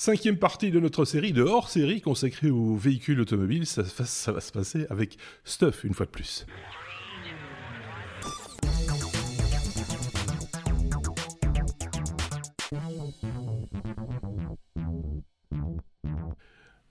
[0.00, 3.66] Cinquième partie de notre série de hors-série consacrée aux véhicules automobiles.
[3.66, 6.46] Ça, ça va se passer avec Stuff une fois de plus.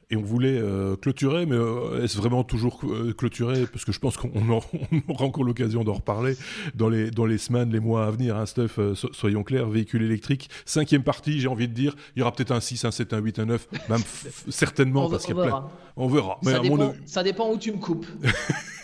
[0.09, 3.65] Et on voulait euh, clôturer, mais euh, est-ce vraiment toujours euh, clôturer?
[3.67, 4.49] Parce que je pense qu'on
[5.09, 6.37] aura encore l'occasion d'en reparler
[6.75, 8.37] dans les, dans les semaines, les mois à venir.
[8.37, 8.79] Hein, Stuff,
[9.11, 10.49] soyons clairs, véhicule électrique.
[10.65, 13.17] Cinquième partie, j'ai envie de dire, il y aura peut-être un 6, un 7, un
[13.17, 14.01] 8, un 9, même
[14.47, 15.07] certainement.
[15.07, 15.71] On, parce on verra.
[15.97, 16.39] On verra.
[16.41, 18.07] Ça, dépend, ça dépend où tu me coupes.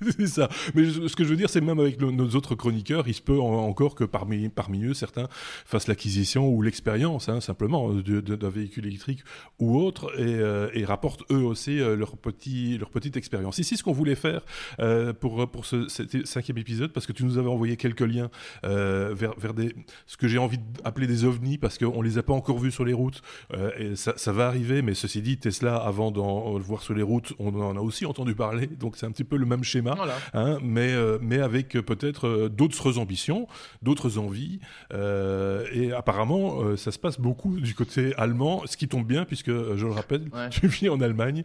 [0.18, 0.48] c'est ça.
[0.74, 3.38] Mais ce que je veux dire, c'est même avec nos autres chroniqueurs, il se peut
[3.38, 5.28] encore que parmi, parmi eux, certains
[5.64, 9.20] fassent l'acquisition ou l'expérience, hein, simplement, d'un véhicule électrique
[9.58, 13.58] ou autre, et, euh, rapportent eux aussi euh, leur, petit, leur petite expérience.
[13.58, 14.44] Ici, ce qu'on voulait faire
[14.80, 18.30] euh, pour, pour ce cinquième épisode, parce que tu nous avais envoyé quelques liens
[18.64, 19.74] euh, vers, vers des,
[20.06, 22.84] ce que j'ai envie d'appeler des ovnis, parce qu'on les a pas encore vus sur
[22.84, 23.22] les routes,
[23.54, 27.54] euh, ça, va arriver, mais ceci dit, Tesla, avant d'en voir sur les routes, on
[27.60, 29.85] en a aussi entendu parler, donc c'est un petit peu le même schéma
[30.34, 33.46] Hein, mais, euh, mais avec peut-être euh, d'autres ambitions,
[33.82, 34.60] d'autres envies.
[34.92, 39.50] Euh, et apparemment, ça se passe beaucoup du côté allemand, ce qui tombe bien, puisque,
[39.50, 41.42] je le rappelle, tu vis en Allemagne,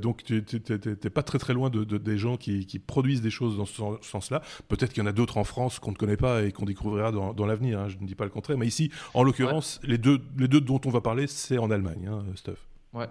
[0.00, 3.56] donc tu n'es pas très très loin de, des gens qui, qui, produisent des choses
[3.56, 4.42] dans ce sens-là.
[4.68, 7.12] Peut-être qu'il y en a d'autres en France qu'on ne connaît pas et qu'on découvrira
[7.12, 8.58] dans, dans l'avenir, hein, je ne dis pas le contraire.
[8.58, 12.08] Mais ici, en l'occurrence, les, deux, les deux dont on va parler, c'est en Allemagne,
[12.10, 12.58] hein, Stuff.
[12.92, 13.08] Ouais.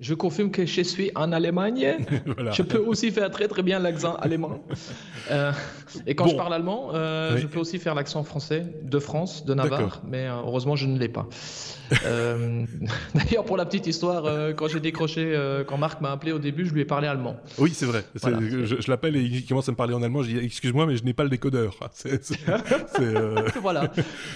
[0.00, 1.96] Je confirme que je suis en Allemagne.
[2.26, 2.52] voilà.
[2.52, 4.60] Je peux aussi faire très très bien l'accent allemand.
[5.30, 5.52] Euh,
[6.06, 6.30] et quand bon.
[6.30, 7.42] je parle allemand, euh, oui.
[7.42, 10.98] je peux aussi faire l'accent français de France, de Navarre, mais euh, heureusement je ne
[10.98, 11.26] l'ai pas.
[12.04, 12.64] Euh,
[13.14, 16.38] d'ailleurs, pour la petite histoire, euh, quand j'ai décroché, euh, quand Marc m'a appelé au
[16.38, 17.36] début, je lui ai parlé allemand.
[17.58, 18.04] Oui, c'est vrai.
[18.20, 18.38] Voilà.
[18.40, 20.22] Je, je l'appelle et il commence à me parler en allemand.
[20.22, 21.74] Je dis excuse-moi, mais je n'ai pas le décodeur.
[21.92, 23.90] C est, c est, voilà.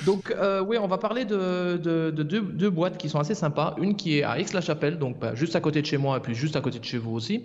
[0.07, 0.35] Donc
[0.67, 3.77] oui, on va parler de, de, de deux, deux, boîtes qui sont assez sympas.
[3.81, 6.35] Une qui est à Aix-la-Chapelle, donc bah, juste à côté de chez moi, et puis
[6.35, 7.43] juste à côté de chez vous aussi.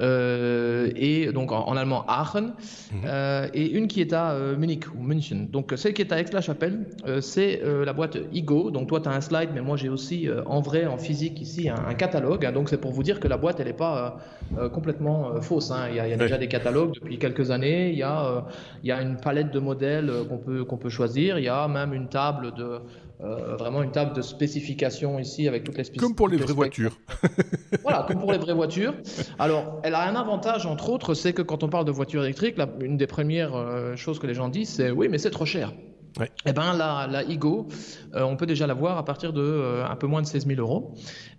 [0.00, 2.52] Et donc en, en allemand Aachen.
[2.92, 3.50] Mm -hmm.
[3.54, 5.48] et une qui est à Munich ou München.
[5.50, 6.76] Donc celle qui est à Aix-la-Chapelle,
[7.20, 8.70] c'est la boîte Igo.
[8.70, 11.40] Donc toi, tu as un slide, mais moi j'ai aussi euh, en vrai, en physique
[11.40, 12.44] ici, un, un catalogue.
[12.44, 14.18] Hein, donc c'est pour vous dire que la boîte, elle n'est pas
[14.58, 15.70] euh, complètement euh, fausse.
[15.70, 15.86] Hein.
[15.90, 17.90] Il y a, il y a déjà des catalogues depuis quelques années.
[17.90, 18.44] Il y a,
[18.82, 21.38] il y a une palette de modèles qu'on peut, qu'on peut choisir.
[21.38, 22.80] Il y a même une table de
[23.22, 26.08] euh, vraiment une table de spécification ici avec toutes les spécifications.
[26.08, 26.96] Comme pour les vraies voitures.
[27.82, 28.94] voilà, comme pour les vraies voitures.
[29.38, 32.56] Alors, elle a un avantage, entre autres, c'est que quand on parle de voiture électrique,
[32.56, 35.44] la, une des premières euh, choses que les gens disent, c'est oui, mais c'est trop
[35.44, 35.72] cher.
[36.18, 36.30] Ouais.
[36.44, 37.68] Eh ben la, la Igo,
[38.14, 40.46] euh, on peut déjà la voir à partir de euh, un peu moins de 16
[40.46, 40.94] 000 euros.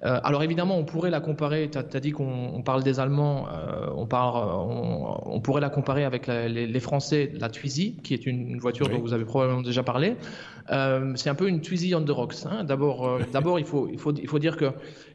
[0.05, 1.69] Euh, alors évidemment, on pourrait la comparer.
[1.69, 3.47] Tu as, as, dit qu'on parle des Allemands,
[3.95, 8.13] on, parle, on, on, pourrait la comparer avec la, les, les, Français, la Twizy, qui
[8.13, 8.95] est une, une voiture oui.
[8.95, 10.15] dont vous avez probablement déjà parlé.
[10.67, 12.45] c'est un peu une Twizy on the rocks.
[12.45, 12.63] Hein.
[12.63, 14.71] D'abord, d'abord il faut, il faut, il faut dire que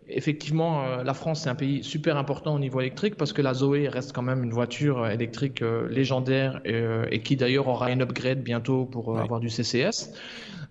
[0.08, 3.54] effectivement, euh, la France, c'est un pays super important au niveau électrique parce que la
[3.54, 7.90] Zoé reste quand même une voiture électrique euh, légendaire et, euh, et qui d'ailleurs aura
[7.90, 9.20] une upgrade bientôt pour oui.
[9.20, 10.12] avoir du CCS.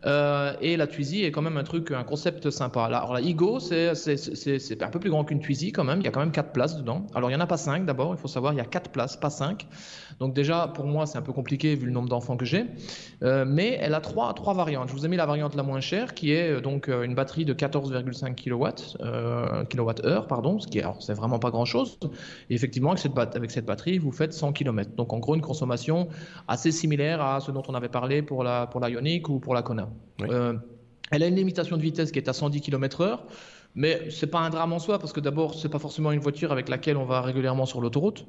[0.06, 2.84] Euh, et la Twizy est quand même un truc, un concept sympa.
[2.84, 6.00] Alors la Igo, c'est un peu plus grand qu'une Twizy quand même.
[6.00, 7.08] Il y a quand même quatre places dedans.
[7.16, 8.14] Alors il n'y en a pas cinq d'abord.
[8.14, 9.68] Il faut savoir, il y a quatre places, pas cinq.
[10.20, 12.66] Donc déjà, pour moi, c'est un peu compliqué vu le nombre d'enfants que j'ai.
[13.24, 14.90] Euh, mais elle a trois, trois variantes.
[14.90, 17.16] Je vous ai mis la variante la moins chère, qui est euh, donc euh, une
[17.16, 18.66] batterie de 14,5 kW,
[19.02, 19.25] euh,
[19.70, 22.00] kWh, pardon, ce qui est, alors c'est vraiment pas grand chose.
[22.50, 24.92] Et effectivement, avec cette, avec cette batterie, vous faites 100 km.
[24.96, 26.08] Donc en gros, une consommation
[26.48, 29.54] assez similaire à ce dont on avait parlé pour la, pour la Ioniq ou pour
[29.54, 29.90] la Kona.
[30.20, 30.28] Oui.
[30.30, 30.54] Euh,
[31.12, 33.20] elle a une limitation de vitesse qui est à 110 km/h,
[33.76, 36.52] mais c'est pas un drame en soi parce que d'abord c'est pas forcément une voiture
[36.54, 38.26] avec laquelle on va régulièrement sur l'autoroute.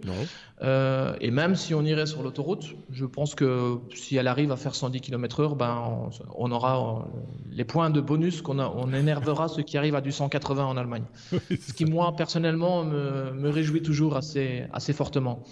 [0.63, 4.57] Euh, et même si on irait sur l'autoroute, je pense que si elle arrive à
[4.57, 7.21] faire 110 km/h, ben on, on aura euh,
[7.53, 10.77] les points de bonus qu'on a, on énervera ceux qui arrivent à du 180 en
[10.77, 11.05] Allemagne.
[11.33, 15.45] Ce qui moi personnellement me, me réjouit toujours assez assez fortement.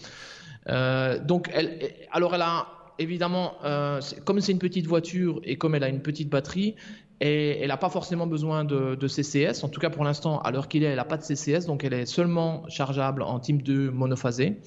[0.68, 2.66] Euh, donc elle, alors elle a
[2.98, 6.74] évidemment, euh, comme c'est une petite voiture et comme elle a une petite batterie,
[7.20, 9.62] et elle n'a pas forcément besoin de, de, CCS.
[9.62, 11.84] En tout cas, pour l'instant, à l'heure qu'il est, elle n'a pas de CCS, donc
[11.84, 14.60] elle est seulement chargeable en type 2 monophasé.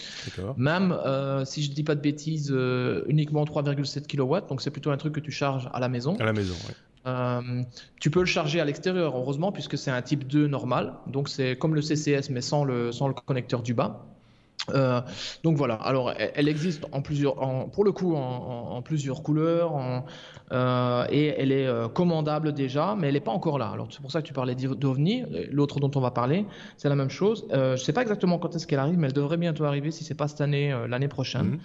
[0.56, 4.72] Même, euh, si je ne dis pas de bêtises, euh, uniquement 3,7 kW, donc c'est
[4.72, 6.16] plutôt un truc que tu charges à la maison.
[6.20, 6.74] À la maison, oui.
[7.06, 7.64] Euh,
[8.02, 10.94] tu peux le charger à l'extérieur, heureusement, puisque c'est un type 2 normal.
[11.08, 14.06] Donc c'est comme le CCS, mais sans le, sans le connecteur du bas.
[14.74, 15.02] Euh,
[15.44, 19.74] donc voilà, alors elle, existe en plusieurs, en, pour le coup en, en, plusieurs couleurs
[20.52, 23.70] euh, et elle est euh, commandable déjà, mais elle n'est pas encore là.
[23.70, 26.96] Alors c'est pour ça que tu parlais d'OVNI, l'autre dont on va parler, c'est la
[26.96, 27.46] même chose.
[27.52, 30.04] je ne sais pas exactement quand est-ce qu'elle arrive, mais elle devrait bientôt arriver si
[30.04, 31.48] c'est pas cette année, l'année prochaine.
[31.48, 31.60] Mhm.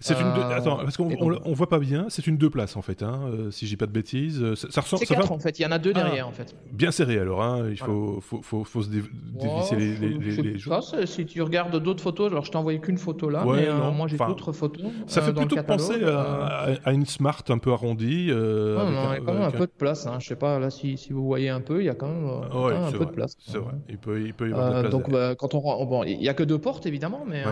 [0.00, 1.08] C'est une attends parce qu'on
[1.44, 3.92] on, voit pas bien, c'est une deux places en fait, hein, si j'ai pas de
[3.92, 4.54] bêtises.
[4.54, 5.00] Ça, ressemble.
[5.00, 6.02] C'est quatre en fait, il y en a deux ah.
[6.02, 6.54] derrière en fait.
[6.72, 11.26] Bien serré alors, hein, il faut, faut, faut, faut, se dévisser les, les, les, Si
[11.26, 14.16] tu regardes d'autres photos alors je t'ai envoyé qu'une photo là, mais euh, moi j'ai
[14.16, 14.86] d'autres photos.
[15.08, 16.76] Ça fait euh, plutôt penser euh.
[16.84, 18.26] à, une Smart un peu arrondie.
[18.26, 20.06] il y a quand même un peu de place.
[20.06, 20.18] Hein.
[20.20, 22.28] Je sais pas là si, si, vous voyez un peu, il y a quand même,
[22.28, 23.36] un peu de place.
[23.40, 23.72] C'est vrai.
[23.88, 24.92] Il peut, il peut y avoir de la place.
[24.92, 27.42] Donc bah, quand on bon, il y a que deux portes évidemment, mais.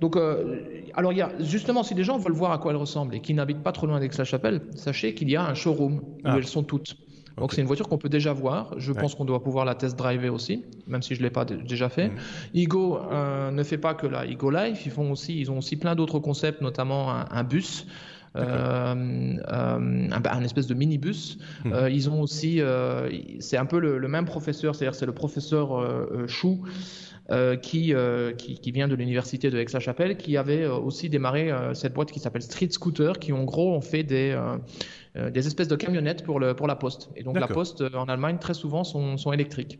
[0.00, 0.16] donc,
[0.94, 3.20] alors il y a justement, si des gens veulent voir à quoi elles ressemblent et
[3.20, 6.34] qui n'habitent pas trop loin d'Aix-la-Chapelle, sachez qu'il y a un showroom où ah.
[6.36, 6.96] elles sont toutes.
[7.36, 8.74] Donc c'est une voiture qu'on peut déjà voir.
[8.78, 11.88] Je pense qu'on doit pouvoir la test driver aussi, même si je l'ai pas déjà
[11.88, 12.10] fait.
[12.54, 13.08] Ego mhm.
[13.12, 15.94] euh, ne fait pas que la Ego Life, ils font aussi, ils ont aussi plein
[15.94, 17.86] d'autres concepts, notamment un, bus.
[18.36, 21.38] Euh, euh, un, espèce de minibus.
[21.64, 21.88] Mhm.
[21.90, 22.60] ils ont aussi,
[23.40, 26.62] c'est un peu le, même professeur, c'est-à-dire c'est le professeur Chou.
[27.62, 27.94] qui,
[28.38, 32.68] qui, vient de l'université de Aix-la-Chapelle, qui avait aussi démarré cette boîte qui s'appelle Street
[32.70, 34.38] Scooter, qui en gros ont fait des,
[35.16, 37.10] euh, des espèces de camionnettes pour, le, pour la poste.
[37.16, 39.78] Et donc la poste euh, en Allemagne, très souvent, sont, sont électriques.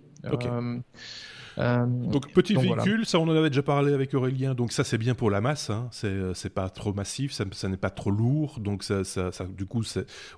[1.58, 4.98] Euh, donc petit véhicule, ça on en avait déjà parlé avec Aurélien, donc ça c'est
[4.98, 5.88] bien pour la masse, hein.
[5.90, 9.82] c'est pas trop massif, ça, ça n'est pas trop lourd, donc ça, ça, du coup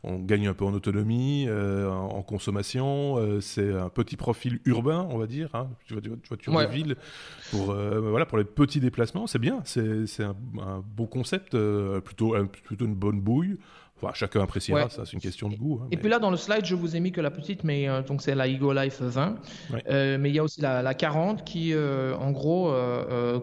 [0.05, 5.27] on gagne un peu en autonomie, en, consommation, c'est un petit profil urbain on va
[5.27, 5.69] dire, hein.
[5.87, 6.03] tu vois,
[6.39, 6.95] tu vois, ville
[7.51, 11.57] pour, voilà, pour les petits déplacements, c'est bien, c'est un, un, beau concept,
[12.05, 13.59] plutôt, plutôt une bonne bouille,
[14.15, 15.81] chacun appréciera, ça c'est une question de goût.
[15.83, 17.89] Hein, et puis là, dans le slide, je vous ai mis que la petite, mais
[17.89, 19.37] euh, donc c'est la Ego Life 20.
[19.89, 22.73] Euh, mais il y a aussi la, 40 qui, euh, en gros,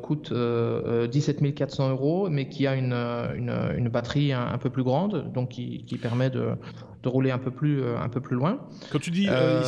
[0.02, 5.50] coûte 17 400 euros, mais qui a une, une, batterie un, peu plus grande, donc
[5.50, 6.52] qui, qui permet de,
[7.04, 8.60] de, rouler un peu, plus, un peu plus loin.
[8.92, 9.28] Quand tu dis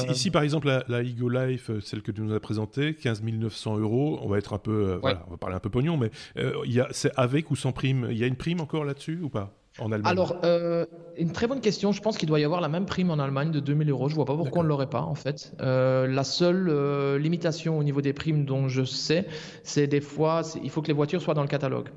[0.10, 3.78] ici, par exemple, la, la, Ego Life, celle que tu nous as présentée, 15 900
[3.78, 6.12] euros, on va être un peu, voilà, on va parler un peu pognon, mais
[6.92, 8.08] c'est avec ou sans prime?
[8.10, 9.54] Il y a une prime encore là-dessus ou pas?
[10.04, 10.86] Alors, euh,
[11.18, 11.92] une très bonne question.
[11.92, 14.10] Je pense qu'il doit y avoir la même prime en Allemagne de 2000 euros.
[14.10, 15.54] Je vois pas pourquoi on ne l'aurait pas, en fait.
[15.62, 19.26] Euh, la seule euh, limitation au niveau des primes dont je sais,
[19.64, 21.90] c'est des fois, il faut que les voitures soient dans le catalogue.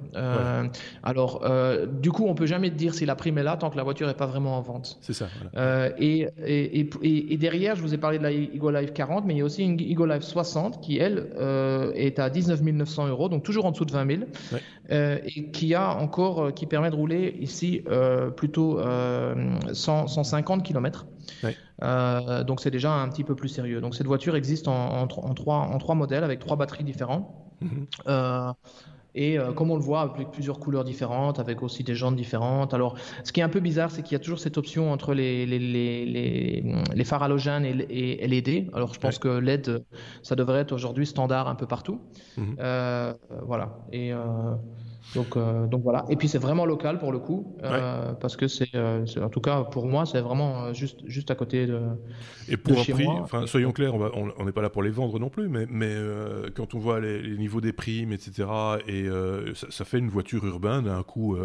[1.03, 1.45] Alors,
[1.87, 4.07] du coup, on peut jamais dire si la prime est là tant que la voiture
[4.07, 4.99] n'est pas vraiment en vente.
[5.01, 5.29] C'est ça.
[5.99, 9.39] Et, et, et, derrière, je vous ai parlé de la Ego Life 40, mais il
[9.39, 11.29] y a aussi une Ego Life 60 qui, elle,
[11.95, 14.23] est à 19 900 euros, donc toujours en dessous de 20 000,
[14.91, 18.79] et qui a encore, qui permet de rouler ici euh, plutôt
[19.73, 21.07] 150 euh, km.
[21.83, 23.81] Euh, donc c'est déjà un petit peu plus sérieux.
[23.81, 27.29] Donc cette voiture existe en, trois, en trois modèles avec trois batteries différentes.
[27.61, 28.55] Mhm.
[29.17, 32.75] Et comme on le voit, avec plusieurs couleurs différentes, avec aussi des jantes différentes.
[32.75, 32.95] Alors,
[33.25, 35.47] ce qui est un peu bizarre, c'est qu'il y a toujours cette option entre les,
[35.47, 36.65] les, les,
[36.95, 38.71] les phares halogènes et, LED.
[38.73, 39.85] Alors, je pense que LED,
[40.23, 42.01] ça devrait être aujourd'hui standard un peu partout.
[42.37, 42.55] Mhm.
[43.43, 43.79] voilà.
[43.93, 44.13] Et
[45.15, 46.05] donc, euh, donc voilà.
[46.09, 49.41] Et puis c'est vraiment local pour le coup, euh, parce que euh, c'est, en tout
[49.41, 51.81] cas pour moi, c'est vraiment juste, juste à côté de.
[52.49, 55.29] Et pour un prix, enfin, soyons clairs, on n'est pas là pour les vendre non
[55.29, 55.95] plus, mais, mais
[56.55, 58.49] quand on voit les, niveaux des primes, etc.,
[58.87, 59.07] et
[59.55, 61.37] ça, fait une voiture urbaine à un coût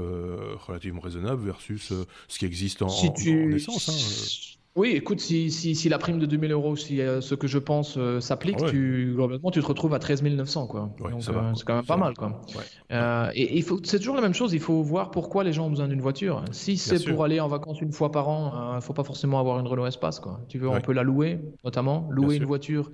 [0.68, 1.94] relativement raisonnable versus
[2.28, 3.90] ce qui existe en, essence.
[3.90, 7.48] Hein, oui, écoute, si, si, si, la prime de 2000 euros, si euh, ce que
[7.48, 10.90] je pense euh, s'applique, ah tu, globalement, tu te retrouves à 13 900, quoi.
[11.00, 12.42] Donc, euh, c'est quand même pas mal, quoi.
[13.34, 15.70] et il faut, c'est toujours la même chose, il faut voir pourquoi les gens ont
[15.70, 16.44] besoin d'une voiture.
[16.52, 19.40] Si c'est pour aller en vacances une fois par an, il ne faut pas forcément
[19.40, 20.42] avoir une Renault Espace, quoi.
[20.50, 22.92] Tu veux, on peut la louer, notamment, louer une voiture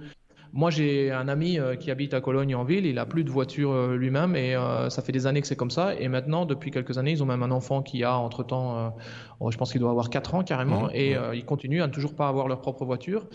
[0.54, 3.30] moi, j'ai un ami euh, qui habite à Cologne en ville, il a plus de
[3.30, 5.96] voiture euh, lui-même et euh, ça fait des années que c'est comme ça.
[5.96, 8.94] Et maintenant, depuis quelques années, ils ont même un enfant qui a entre-temps,
[9.40, 12.16] oh, je pense qu'il doit avoir 4 ans carrément, et ils continuent à ne toujours
[12.16, 13.28] pas avoir leur propre voiture.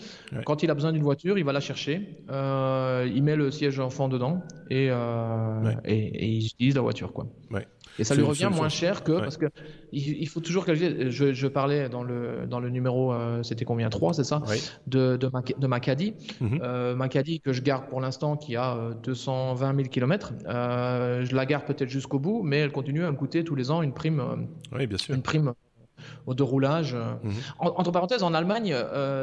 [0.45, 4.07] Quand il a besoin d'une voiture, il va la chercher, il met le siège enfant
[4.07, 7.13] dedans et, et, et, il utilise la voiture.
[7.13, 7.27] quoi.
[7.99, 9.47] Et ça lui revient moins cher que parce que
[9.91, 11.09] il, faut toujours calculer.
[11.11, 14.41] Je, je, parlais dans le dans le numéro, euh, c'était combien 3, c'est ça
[14.85, 16.59] De de, ma, de Macadi, mhm.
[16.61, 20.33] euh, Macadi que je garde pour l'instant, qui a 220 000 km.
[20.45, 23.81] je la garde peut-être jusqu'au bout, mais elle continue à me coûter tous les ans
[23.81, 24.19] une prime.
[24.19, 25.15] Euh, oui, bien sûr.
[25.15, 25.53] Une prime
[26.25, 26.93] au de roulage.
[26.93, 27.33] Mhm.
[27.59, 28.75] entre parenthèses, en Allemagne,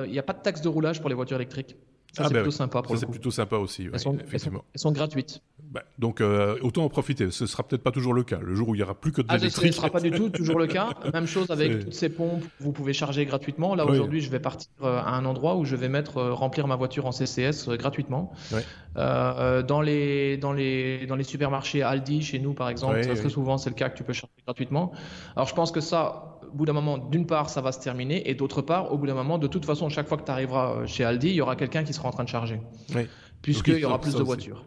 [0.06, 1.76] il n'y a pas de taxe de roulage pour les voitures électriques.
[2.14, 4.64] Ça, ah, c'est bah plutôt sympa pour ça, c'est plutôt sympa aussi, elles, sont, effectivement.
[4.72, 5.42] Elles sont, gratuites.
[5.71, 7.30] Bah, donc euh, autant en profiter.
[7.30, 8.38] Ce sera peut-être pas toujours le cas.
[8.40, 9.73] Le jour où il y aura plus que de ah, l'électrique.
[9.73, 10.90] Ce ne sera pas du tout toujours le cas.
[11.12, 12.44] Même chose avec toutes ces pompes.
[12.61, 13.75] Vous pouvez charger gratuitement.
[13.75, 16.66] Là aujourd'hui, je vais partir euh, à un endroit où je vais mettre euh, remplir
[16.66, 18.33] ma voiture en CCS gratuitement.
[18.94, 23.71] dans les dans les dans les supermarchés Aldi chez nous par exemple, très souvent c'est
[23.71, 24.92] le cas que tu peux charger gratuitement.
[25.37, 28.28] Alors je pense que ça, au bout d'un moment, d'une part, ça va se terminer,
[28.28, 30.87] et d'autre part, au bout d'un moment, de toute façon, chaque fois que tu arriveras
[30.87, 32.61] chez Aldi, il y aura quelqu'un qui sera en train de charger.
[32.94, 33.09] Oui
[33.44, 34.64] puisqu'il y aura plus de voitures.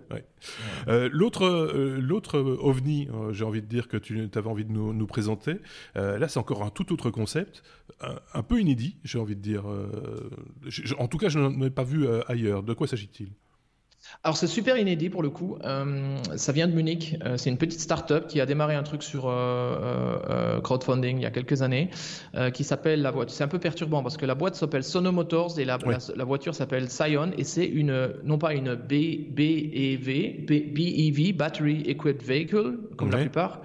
[0.87, 4.71] Euh, l'autre, euh, l'autre ovni, euh, j'ai envie de dire que tu avais envie de
[4.71, 5.55] nous, présenter,
[5.95, 7.63] là c'est encore un tout autre concept,
[8.33, 9.65] un, peu inédit, j'ai envie de dire.
[10.99, 12.63] en tout cas, je n'en ai pas vu ailleurs.
[12.63, 13.29] De quoi s'agit-il?
[14.23, 15.57] Alors c'est super inédit pour le coup.
[15.63, 17.17] Euh, ça vient de Munich.
[17.23, 21.25] Euh, c'est une petite start-up qui a démarré un truc sur euh, crowdfunding il y
[21.25, 21.89] a quelques années,
[22.53, 23.35] qui s'appelle la voiture.
[23.35, 25.77] C'est un peu perturbant parce que la boîte s'appelle Sono Motors et la,
[26.15, 32.23] la, voiture s'appelle Scion et c'est une non pas une B, BEV, BEV, Battery Equipped
[32.23, 33.61] Vehicle comme la plupart,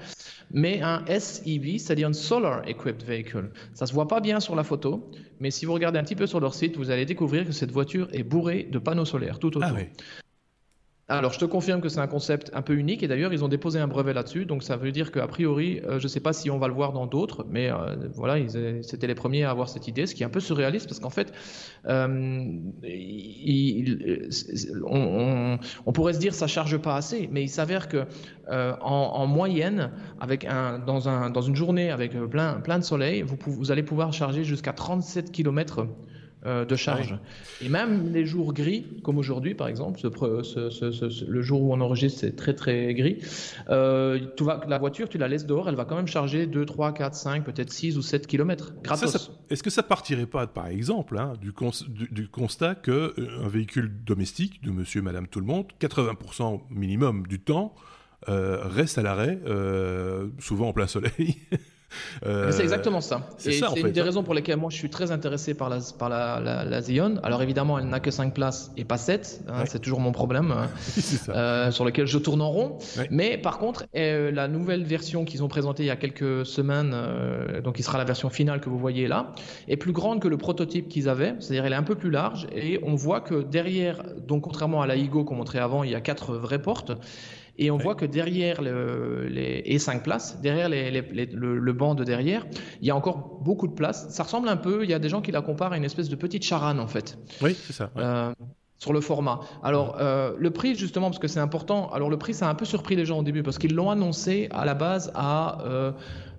[0.53, 3.51] mais un SEV, c'est-à-dire un Solar Equipped Vehicle.
[3.75, 6.27] Ça se voit pas bien sur la photo, mais si vous regardez un petit peu
[6.27, 9.49] sur leur site, vous allez découvrir que cette voiture est bourrée de panneaux solaires tout
[9.49, 9.63] autour.
[9.65, 9.73] Ah
[11.19, 13.49] alors, je te confirme que c'est un concept un peu unique et d'ailleurs, ils ont
[13.49, 14.47] déposé un brevet là-dessus.
[14.47, 16.75] Donc, ça veut dire qu'a priori, euh, je ne sais pas si on va le
[16.75, 18.37] voir dans d'autres, mais euh, voilà,
[18.83, 21.11] c'était les premiers à avoir cette idée, ce qui est un peu surréaliste parce qu'en
[21.11, 21.33] fait,
[21.87, 22.45] euh,
[24.87, 28.07] on, pourrait se dire ça charge pas assez, mais il s'avère que
[28.49, 29.91] en, moyenne,
[30.21, 33.83] avec un, dans, un, dans une journée avec plein, plein de soleil, vous, vous allez
[33.83, 35.87] pouvoir charger jusqu'à 37 km
[36.45, 37.17] euh, de charge.
[37.61, 42.35] Et même les jours gris, comme aujourd'hui par exemple, le jour où on enregistre c'est
[42.35, 43.19] très très gris,
[43.69, 44.19] euh,
[44.67, 47.45] la voiture tu la laisses dehors, elle va quand même charger 2, 3, 4, 5,
[47.45, 48.73] peut-être 6 ou 7 km.
[49.51, 51.53] Est-ce que ça partirait pas par exemple hein, du,
[52.29, 53.13] constat qu'un euh,
[53.47, 57.73] véhicule domestique de monsieur, madame, tout le monde, 80% minimum du temps,
[58.27, 59.39] reste à l'arrêt,
[60.41, 61.37] souvent en plein soleil
[62.27, 63.29] Euh, c'est exactement ça.
[63.39, 64.05] C'est une des hein.
[64.05, 67.17] raisons pour lesquelles moi je suis très intéressé par la, par la, la, Xeon.
[67.23, 69.43] Alors évidemment, elle n'a que 5 places et pas 7.
[69.49, 70.69] Hein, c'est toujours mon problème hein,
[71.29, 72.79] euh, sur lequel je tourne en rond.
[73.11, 76.95] Mais par contre, euh, la nouvelle version qu'ils ont présentée il y a quelques semaines,
[77.65, 79.33] donc qui sera la version finale que vous voyez là,
[79.69, 81.35] est plus grande que le prototype qu'ils avaient.
[81.41, 84.87] C'est-à-dire elle est un peu plus large et on voit que derrière, donc contrairement à
[84.87, 86.93] la Igo qu'on montrait avant, il y a quatre vraies portes.
[87.59, 92.47] Et on voit que derrière les et 5 places, derrière le, banc de derrière,
[92.81, 94.09] il y a encore beaucoup de place.
[94.11, 96.09] Ça ressemble un peu, il y a des gens qui la comparent à une espèce
[96.09, 97.19] de petite charane en fait.
[97.43, 97.91] Oui, c'est ça.
[97.97, 98.33] Euh,
[98.79, 99.41] sur le format.
[99.63, 102.55] Alors, euh, le prix, justement, parce que c'est important, alors le prix, ça a un
[102.57, 105.93] peu surpris les gens au début, parce qu'ils l'ont annoncé à la base à, euh,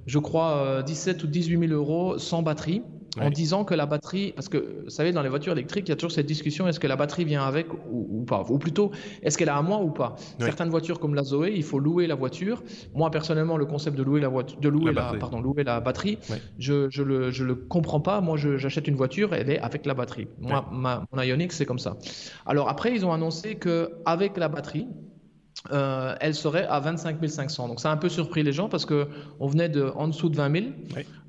[0.07, 2.81] je crois, 17 ou 18 000 euros sans batterie
[3.19, 5.93] en disant que la batterie, parce que vous savez, dans les voitures électriques, il y
[5.93, 8.43] a toujours cette discussion est-ce que la batterie vient avec ou, pas?
[8.49, 8.91] Ou plutôt,
[9.21, 10.15] est-ce qu'elle a à moi ou pas?
[10.39, 12.63] Certaines voitures comme la Zoé, il faut louer la voiture.
[12.93, 16.17] Moi, personnellement, le concept de louer la, voiture, de louer la, pardon, louer la batterie,
[16.57, 18.21] je, je, le, je le comprends pas.
[18.21, 20.27] Moi, j'achète une voiture, elle est avec la batterie.
[20.39, 21.97] Moi, ma, mon Ioniq, c'est comme ça.
[22.45, 24.87] Alors après, ils ont annoncé que avec la batterie,
[25.71, 27.67] euh, elle serait à 25 500.
[27.67, 29.07] Donc ça a un peu surpris les gens parce que
[29.39, 30.65] on venait de en dessous de 20 000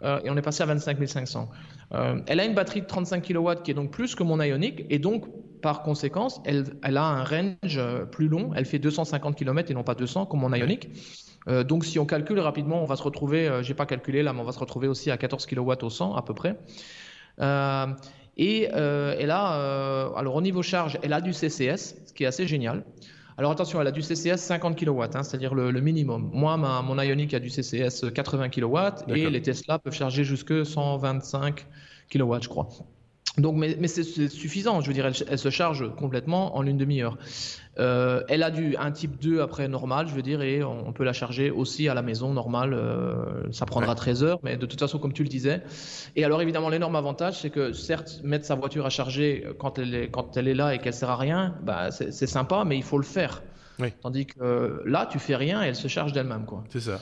[0.03, 1.49] euh, et on est passé à 25 500.
[1.93, 4.87] Euh, elle a une batterie de 35 kW qui est donc plus que mon Ioniq
[4.91, 5.27] et donc
[5.61, 8.53] par conséquence elle, elle a un range plus long.
[8.55, 10.89] Elle fait 250 km et non pas 200 comme mon Ioniq.
[11.67, 14.45] donc si on calcule rapidement, on va se retrouver, j'ai pas calculé là, mais on
[14.45, 16.57] va se retrouver aussi à 14 kW au 100 à peu près.
[18.37, 22.47] et elle a, alors au niveau charge, elle a du CCS, ce qui est assez
[22.47, 22.85] génial.
[23.37, 26.31] Alors attention, elle a du CCS 50 kW, hein, c'est-à-dire le, minimum.
[26.33, 30.65] Moi, ma, mon Ioniq a du CCS 80 kW et les Tesla peuvent charger jusque
[30.65, 31.67] 125
[32.11, 32.69] kW, je crois.
[33.37, 34.81] Donc, mais, mais c'est suffisant.
[34.81, 37.19] Je veux dire, elle, se charge complètement en une demi-heure.
[37.81, 41.03] Euh, elle a du un type 2 après normal, je veux dire, et on, peut
[41.03, 42.73] la charger aussi à la maison normale.
[42.75, 45.63] Euh, ça prendra 13 heures, mais de toute façon, comme tu le disais.
[46.15, 49.95] Et alors, évidemment, l'énorme avantage, c'est que certes, mettre sa voiture à charger quand elle
[49.95, 52.85] est, quand elle est là et qu'elle sert à rien, bah, c'est sympa, mais il
[52.85, 53.43] faut le faire.
[54.01, 56.47] Tandis que là, tu fais rien et elle se charge d'elle-même.
[56.47, 56.63] quoi.
[56.69, 57.01] C'est ça.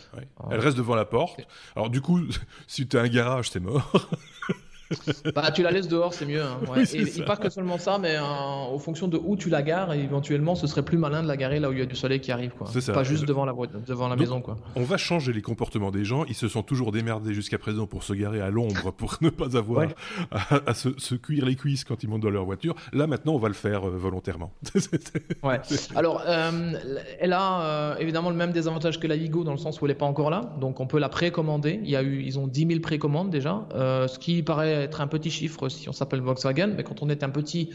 [0.51, 1.41] Elle reste devant la porte.
[1.77, 2.21] Alors, du coup,
[2.67, 3.93] si tu as un garage, t'es mort.
[5.35, 6.43] bah, tu la laisses dehors, c'est mieux.
[6.43, 6.59] Hein,
[6.93, 10.67] et, pas que seulement ça, mais en fonction de où tu la gares, éventuellement, ce
[10.67, 12.53] serait plus malin de la garer là où il y a du soleil qui arrive.
[12.57, 12.69] Quoi.
[12.93, 13.55] Pas juste devant la,
[13.87, 14.41] devant la maison.
[14.41, 14.57] Quoi.
[14.77, 16.25] On va changer les comportements des gens.
[16.25, 19.57] Ils se sont toujours démerdés jusqu'à présent pour se garer à l'ombre, pour ne pas
[19.57, 19.87] avoir
[20.31, 22.75] à, se, cuire les cuisses quand ils montent dans leur voiture.
[22.93, 24.53] Là, maintenant, on va le faire euh, volontairement.
[25.43, 25.61] ouais.
[25.95, 26.73] Alors, euh,
[27.21, 29.93] elle a euh, évidemment le même désavantage que la Vigo dans le sens où elle
[29.93, 30.55] n'est pas encore là.
[30.61, 31.81] Donc, on peut la précommander.
[31.83, 35.07] Il y a eu, ils ont 10 000 précommandes déjà, ce qui paraît être un
[35.07, 37.71] petit chiffre si on s'appelle Volkswagen, mais quand on est un petit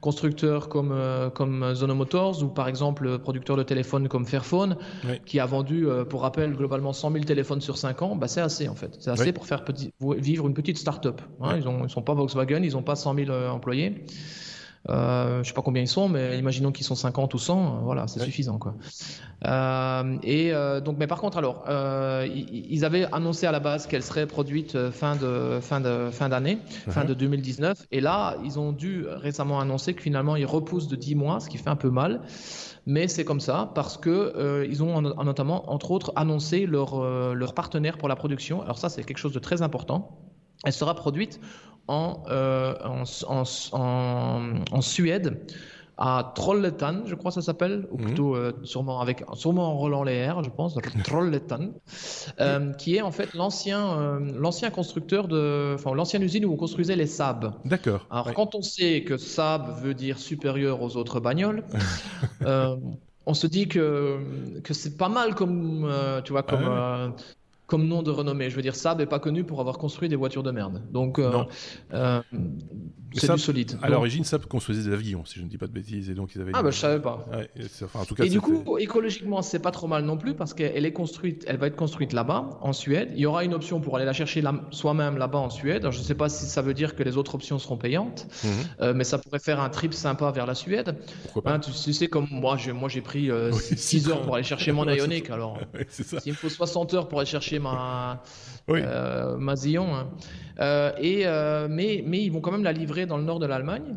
[0.00, 4.76] constructeur comme, euh, comme Zono Motors ou par exemple producteur de téléphones comme Fairphone,
[5.26, 8.40] qui a vendu, euh, pour rappel, globalement 100 000 téléphones sur 5 ans, bah, c'est
[8.40, 8.96] assez en fait.
[8.98, 11.20] C'est assez pour faire petit, vivre une petite start-up.
[11.40, 11.56] Hein.
[11.56, 14.04] Ils ne sont pas Volkswagen, ils n'ont pas 100 000 employés.
[14.88, 17.58] Euh, je ne sais pas combien ils sont, mais imaginons qu'ils sont 50 ou 100,
[17.58, 18.58] euh, voilà, c'est suffisant.
[18.58, 18.74] Quoi.
[19.46, 21.64] Euh, et donc, mais par contre, alors,
[22.26, 26.58] ils avaient annoncé à la base qu'elle serait produite fin de fin de fin d'année,
[26.88, 27.86] fin de 2019, uh-huh.
[27.90, 31.48] et là, ils ont dû récemment annoncer que finalement, ils repoussent de 10 mois, ce
[31.48, 32.22] qui fait un peu mal.
[32.86, 36.98] Mais c'est comme ça parce que ils ont notamment, entre autres, annoncé leur
[37.34, 38.62] leur partenaire pour la production.
[38.62, 40.16] Alors ça, c'est quelque chose de très important.
[40.64, 41.40] Elle sera produite
[41.88, 45.40] euh, en, en, Suède
[45.98, 48.04] à Trollhättan, je crois que ça s'appelle, ou mhm.
[48.04, 51.72] plutôt euh, sûrement avec sûrement en Roland les R, je pense, Trollhättan,
[52.40, 56.96] euh, qui est en fait l'ancien l'ancien constructeur de, enfin l'ancienne usine où on construisait
[56.96, 57.54] les Saab.
[57.64, 58.06] D'accord.
[58.10, 61.64] Alors quand on sait que Saab veut dire supérieur aux autres bagnoles,
[63.26, 65.92] on se dit que que c'est pas mal comme
[66.24, 67.10] tu vois comme ah
[67.70, 68.50] comme nom de renommée.
[68.50, 70.82] Je veux dire, Saab n'est pas connu pour avoir construit des voitures de merde.
[70.90, 71.44] Donc, euh,
[71.94, 72.20] euh,
[73.14, 73.78] c'est du solide.
[73.80, 76.34] À l'origine, Saab construisait des avions, si je ne dis pas de bêtises, et donc
[76.34, 76.50] ils avaient.
[76.52, 77.24] Ah bah je savais pas.
[77.94, 80.84] en tout cas, et du coup, écologiquement, c'est pas trop mal non plus parce qu'elle
[80.84, 83.10] est construite, elle va être construite là-bas, en Suède.
[83.14, 85.88] Il y aura une option pour aller la chercher soi-même là-bas en Suède.
[85.92, 88.50] je ne sais pas si ça veut dire que les autres options seront payantes, mhm.
[88.80, 90.96] euh, mais ça pourrait faire un trip sympa vers la Suède.
[91.22, 94.44] Pourquoi pas hein, tu, sais, comme moi, j'ai moi j'ai pris 6 heures pour aller
[94.44, 95.30] chercher mon Ioniq.
[95.30, 95.58] Alors,
[95.88, 98.22] s'il me faut 60 heures pour aller chercher ma,
[98.68, 98.80] oui.
[98.82, 100.08] euh, hein.
[100.60, 103.46] euh, et, euh, mais, mais ils vont quand même la livrer dans le nord de
[103.46, 103.96] l'Allemagne,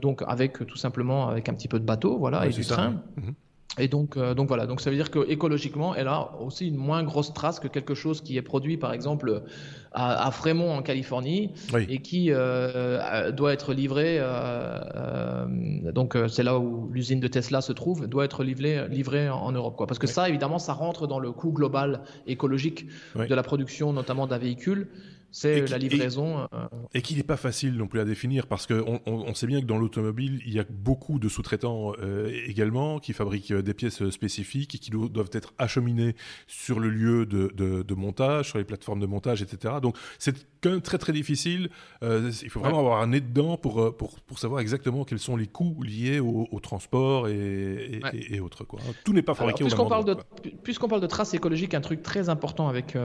[0.00, 3.02] donc avec tout simplement avec un petit peu de bateau, voilà, et du train.
[3.16, 3.34] Mhm.
[3.78, 6.76] Et donc, euh, donc voilà, donc ça veut dire que écologiquement, elle a aussi une
[6.76, 9.42] moins grosse trace que quelque chose qui est produit, par exemple,
[9.92, 11.50] à, Fremont en Californie
[11.88, 14.18] et qui euh, doit être livré.
[14.20, 15.46] Euh,
[15.92, 19.76] donc c'est là où l'usine de Tesla se trouve, doit être livré, livré en, Europe,
[19.76, 19.86] quoi.
[19.86, 24.26] Parce que ça, évidemment, ça rentre dans le coût global écologique de la production, notamment
[24.26, 24.88] d'un véhicule
[25.34, 26.46] c'est la livraison.
[26.52, 29.60] Euh, et, qu'il n'est pas facile non plus à définir parce qu'on on, sait bien
[29.60, 33.74] que dans l'automobile, il y a beaucoup de sous-traitants euh, également qui fabriquent euh, des
[33.74, 36.14] pièces spécifiques et qui doivent être acheminées
[36.46, 39.74] sur le lieu de, de, montage, sur les plateformes de montage, etc.
[39.82, 41.68] Donc c'est quand même très très difficile.
[42.02, 45.48] il faut vraiment avoir un nez dedans pour, pour, pour, savoir exactement quels sont les
[45.48, 48.62] coûts liés au, transport et, et, autres.
[48.64, 48.78] Quoi.
[49.04, 52.68] Tout n'est pas fabriqué Alors, puisqu'on Puisqu'on parle de traces écologiques, un truc très important
[52.68, 52.96] avec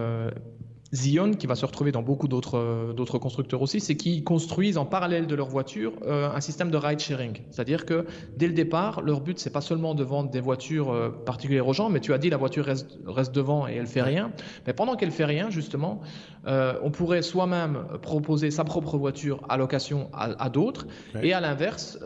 [0.92, 4.78] Zion, qui va se retrouver dans beaucoup d'autres euh, d'autres constructeurs aussi, c'est qu'ils construisent
[4.78, 7.42] en parallèle de leur voiture euh, un système de ride sharing.
[7.52, 8.06] C'est-à-dire que
[8.38, 11.74] dès le départ, leur but c'est pas seulement de vendre des voitures euh, particulières aux
[11.74, 14.32] gens, mais tu as dit la voiture reste, reste devant et elle fait rien.
[14.66, 16.02] Mais pendant qu'elle fait rien, justement,
[16.46, 20.88] on pourrait soi-même proposer sa propre voiture à location à, d'autres,
[21.22, 22.00] et à l'inverse,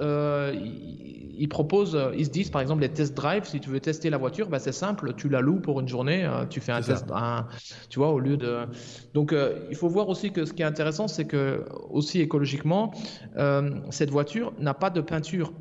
[1.36, 3.46] ils proposent, ils se disent par exemple les test drive.
[3.46, 6.30] Si tu veux tester la voiture, bah, c'est simple, tu la loues pour une journée,
[6.50, 7.48] tu fais un test, un,
[7.90, 8.66] tu vois, au lieu de
[9.14, 12.92] donc euh, il faut voir aussi que ce qui est intéressant, c'est que aussi écologiquement,
[13.38, 15.54] euh, cette voiture n'a pas de peinture.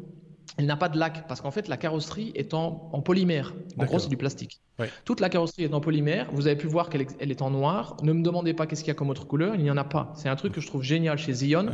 [0.58, 2.70] Elle n'a pas de lac parce qu'en fait la carrosserie est en,
[3.02, 3.54] polymère.
[3.78, 4.60] En gros, c'est du plastique.
[5.04, 6.28] Toute la carrosserie est en polymère.
[6.32, 7.96] Vous avez pu voir qu'elle est, en noir.
[8.02, 9.54] Ne me demandez pas qu'est-ce qu'il y a comme autre couleur.
[9.54, 10.12] Il n'y en a pas.
[10.14, 11.66] C'est un truc que je trouve génial chez Zion.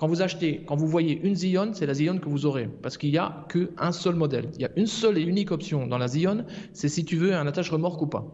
[0.00, 2.96] Quand vous achetez, quand vous voyez une Zion, c'est la Zion que vous aurez parce
[2.96, 4.48] qu'il n'y a qu'un seul modèle.
[4.54, 7.34] Il y a une seule et unique option dans la Zion, c'est si tu veux
[7.34, 8.24] un attache remorque ou pas.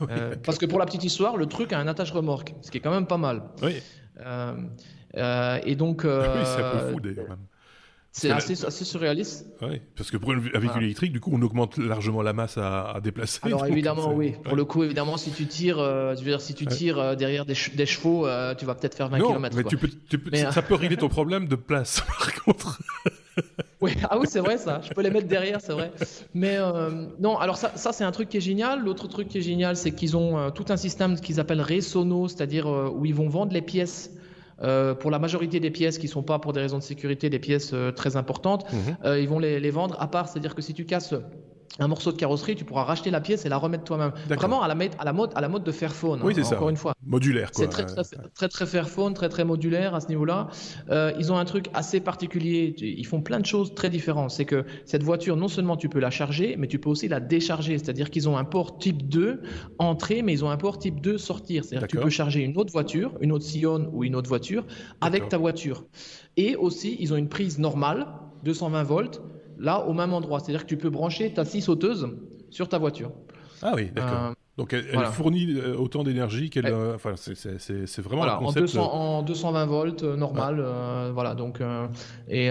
[0.10, 2.78] Euh, parce que pour la petite histoire, le truc a un attache remorque, ce qui
[2.78, 3.42] est quand même pas mal.
[3.62, 3.82] Oui.
[4.20, 4.54] Euh,
[5.16, 6.02] euh, et donc.
[6.04, 6.10] oui,
[6.44, 7.38] c'est un peu fou d'ailleurs même.
[8.16, 9.46] C'est assez, assez, surréaliste.
[9.60, 12.98] Oui, parce que pour un véhicule électrique, du coup, on augmente largement la masse à,
[13.02, 13.40] déplacer.
[13.42, 14.32] Alors évidemment, oui.
[14.42, 17.14] Pour le coup, évidemment, si tu tires, euh, je veux dire, si tu tires euh,
[17.14, 19.54] derrière des, des chevaux, euh, tu vas peut-être faire 20 km.
[19.54, 22.80] Mais, Tu peux, tu peux, ça peut régler ton problème de place, par contre.
[23.86, 24.80] Oui, ah oui, c'est vrai ça.
[24.82, 25.92] Je peux les mettre derrière, c'est vrai.
[26.34, 26.58] Mais
[27.18, 28.80] non, alors ça, ça c'est un truc qui est génial.
[28.80, 32.66] L'autre truc qui est génial, c'est qu'ils ont tout un système qu'ils appellent Resono, c'est-à-dire
[32.66, 34.10] où ils vont vendre les pièces
[34.62, 37.28] euh, pour la majorité des pièces qui ne sont pas pour des raisons de sécurité
[37.28, 38.64] des pièces euh, très importantes,
[39.04, 40.28] euh, ils vont les, les, vendre à part.
[40.28, 41.14] C'est-à-dire que si tu casses
[41.78, 44.12] un morceau de carrosserie, tu pourras racheter la pièce et la remettre toi-même.
[44.28, 46.20] Vraiment à la, à la mode, à la mode de Fairphone.
[46.22, 46.94] Oui, hein, c'est encore une fois.
[47.04, 47.64] Modulaire, quoi.
[47.64, 48.02] C'est très, très,
[48.34, 50.48] très, très, Fairphone, très, très modulaire à ce niveau-là.
[50.90, 52.74] Euh, ils ont un truc assez particulier.
[52.78, 54.30] Ils font plein de choses très différentes.
[54.30, 57.20] C'est que cette voiture, non seulement tu peux la charger, mais tu peux aussi la
[57.20, 57.78] décharger.
[57.78, 59.42] C'est-à-dire qu'ils ont un port type 2
[59.78, 61.64] entrée, mais ils ont un port type 2 sortir.
[61.64, 64.66] C'est-à-dire que tu peux charger une autre voiture, une autre Sion ou une autre voiture
[65.00, 65.84] avec ta voiture.
[66.36, 68.06] Et aussi, ils ont une prise normale,
[68.44, 69.22] 220 volts
[69.58, 70.40] là au même endroit.
[70.40, 72.08] C'est-à-dire que tu peux brancher ta scie sauteuse
[72.50, 73.12] sur ta voiture.
[73.62, 74.26] Ah oui, d'accord.
[74.30, 76.72] Euh, Donc elle, fournit autant d'énergie qu'elle.
[76.94, 78.76] enfin, c'est vraiment un concept.
[78.76, 80.64] En, 220 volts, normal.
[81.12, 81.60] voilà, donc
[82.28, 82.50] et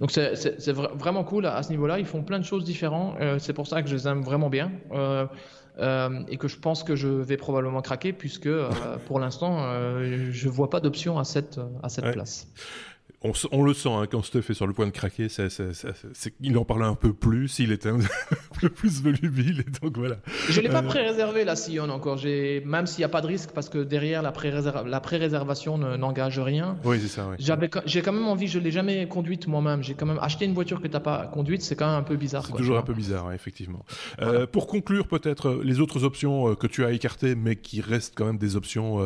[0.00, 1.98] donc c'est vraiment cool à ce niveau-là.
[1.98, 3.16] Ils font plein de choses différentes.
[3.38, 4.70] c'est pour ça que je les aime vraiment bien.
[5.78, 8.70] Euh, et que je pense que je vais probablement craquer puisque euh,
[9.06, 12.48] pour l'instant euh, je vois pas d'option à cette, à cette place
[13.22, 15.28] on, le sent hein, quand Steph est sur le point de craquer,
[16.40, 17.98] il en parle un peu plus, il est un
[18.60, 20.16] peu plus volubile, et donc voilà.
[20.48, 22.18] Je l'ai pas euh, pré-réservé la Sion encore,
[22.64, 26.76] même s'il n'y a pas de risque, parce que derrière la pré-réservation n'engage rien.
[26.84, 27.30] Oui, c'est ça.
[27.38, 29.82] J'ai quand même envie, je l'ai jamais conduite moi-même.
[29.82, 32.02] J'ai quand même acheté une voiture que tu n'as pas conduite, c'est quand même un
[32.02, 32.46] peu bizarre.
[32.46, 33.84] C'est toujours un peu bizarre, effectivement.
[34.20, 38.14] Euh, pour conclure, peut-être les autres options euh, que tu as écartées, mais qui restent
[38.14, 38.98] quand même des options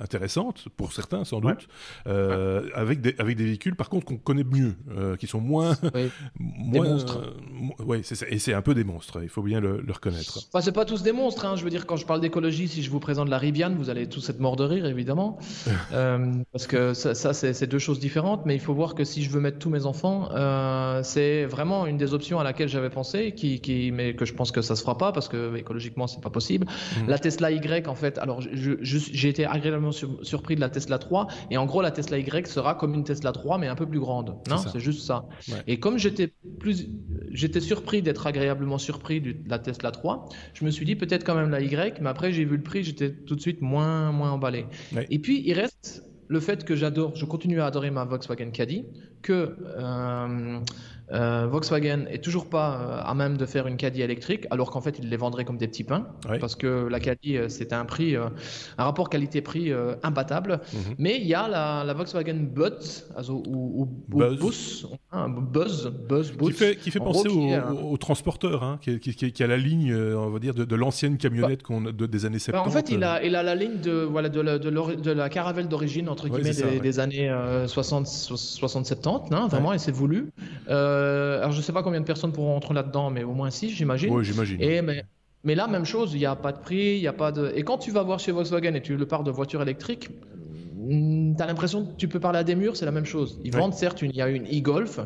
[0.00, 1.68] intéressantes pour certains, sans doute,
[2.06, 5.76] avec avec des, véhicules, par contre, qu'on connaît mieux, euh, qui sont moins.
[6.38, 7.34] moins des monstres.
[7.80, 10.38] oui, et c'est un peu des monstres, il faut bien le, reconnaître.
[10.52, 11.56] Enfin, c'est pas tous des monstres, hein.
[11.56, 14.08] je veux dire, quand je parle d'écologie, si je vous présente la Rivian, vous allez
[14.08, 15.38] tous être morts de rire, évidemment.
[15.92, 19.22] Euh, parce que ça, ça c'est deux choses différentes, mais il faut voir que si
[19.22, 22.90] je veux mettre tous mes enfants, euh, c'est vraiment une des options à laquelle j'avais
[22.90, 26.06] pensé, qui, qui, mais que je pense que ça se fera pas, parce que écologiquement,
[26.06, 26.66] c'est pas possible.
[26.98, 27.08] Mhm.
[27.08, 31.56] La Tesla Y, en fait, alors j'ai été agréablement surpris de la Tesla 3, et
[31.56, 34.38] en gros, la Tesla Y sera comme une Tesla 3, mais un peu plus grande.
[34.48, 35.26] Non, c'est juste ça.
[35.66, 36.88] Et comme j'étais plus,
[37.30, 41.34] j'étais surpris d'être agréablement surpris de la Tesla 3, je me suis dit peut-être quand
[41.34, 44.30] même la Y, mais après j'ai vu le prix, j'étais tout de suite moins, moins
[44.30, 44.64] emballé.
[45.10, 48.86] Et puis il reste le fait que j'adore, je continue à adorer ma Volkswagen Caddy,
[49.20, 50.60] que euh,
[51.12, 54.80] euh, Volkswagen est toujours pas euh, à même de faire une Caddy électrique, alors qu'en
[54.80, 56.06] fait, ils les vendraient comme des petits pains,
[56.40, 58.30] parce que la Caddy, euh, c'est un prix, un
[58.78, 60.60] rapport qualité-prix imbattable.
[60.72, 60.94] Mhm.
[60.98, 64.86] Mais il y a la, Volkswagen Buzz, ou, Buzz.
[65.12, 69.56] Hein, Buzz, Buzz, Qui fait, qui fait penser au, transporteur, hein, qui, qui, a la
[69.56, 72.52] ligne, on va dire, de, l'ancienne camionnette bah, de, des années 70.
[72.52, 75.28] Bah, en fait, il a, il a la ligne de, voilà, de, la, de, la
[75.28, 77.30] caravelle d'origine, entre guillemets, des, années
[77.66, 80.32] 60, 60, 70, hein, vraiment, et c'est voulu.
[80.70, 83.70] Euh, alors je sais pas combien de personnes pourront rentrer là-dedans, mais au moins 6
[83.70, 84.14] j'imagine.
[84.14, 84.60] Oui, j'imagine.
[84.60, 85.04] Et mais,
[85.44, 87.52] mais là, même chose, il n'y a pas de prix, il y a pas de.
[87.54, 90.10] Et quand tu vas voir chez Volkswagen et tu le parles de voiture électrique,
[90.76, 93.40] mm, tu as l'impression que tu peux parler à des murs, c'est la même chose.
[93.44, 95.00] Ils vendent certes, il y a une e-Golf,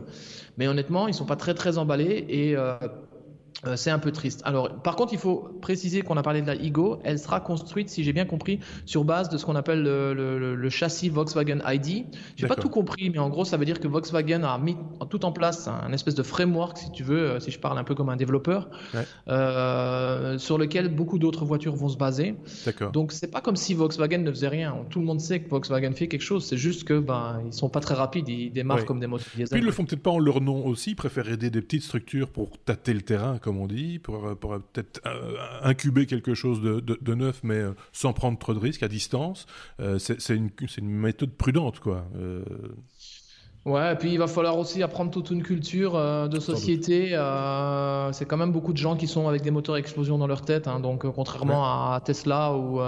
[0.57, 2.77] mais honnêtement, ils sont pas très très emballés et euh,
[3.67, 4.43] euh, c'est un peu triste.
[4.45, 6.99] Alors, par contre, il faut préciser qu'on a parlé de la Ego.
[7.05, 11.09] Elle sera construite, si j'ai bien compris, sur base de ce qu'on appelle le, châssis
[11.09, 12.07] Volkswagen ID.
[12.37, 14.77] J'ai pas tout compris, mais en gros, ça veut dire que Volkswagen a mis
[15.09, 17.85] tout en place un, espèce de framework, si tu veux, euh, si je parle un
[17.85, 18.69] peu comme un développeur,
[19.29, 22.35] euh, sur lequel beaucoup d'autres voitures vont se baser.
[22.93, 24.77] Donc, c'est pas comme si Volkswagen ne faisait rien.
[24.91, 26.45] Tout le monde sait que Volkswagen fait quelque chose.
[26.45, 28.29] C'est juste que ben ils sont pas très rapides.
[28.29, 29.49] Ils démarrent comme des moteurs diesel.
[29.51, 30.91] Puis ils le font peut-être pas en leur nom aussi.
[30.91, 34.59] Ils préfèrent aider des petites structures pour tâter le terrain, comme on dit, pour, pour
[34.73, 38.83] peut-être euh, incuber quelque chose de, de, neuf, mais euh, sans prendre trop de risques
[38.83, 39.45] à distance.
[39.81, 42.07] Euh, c'est une, une, méthode prudente, quoi.
[43.65, 47.15] Ouais, et puis il va falloir aussi apprendre toute une culture euh, de société.
[47.15, 50.27] Euh, c'est quand même beaucoup de gens qui sont avec des moteurs à explosion dans
[50.27, 50.69] leur tête.
[50.69, 52.81] Hein, donc, euh, contrairement à Tesla ou,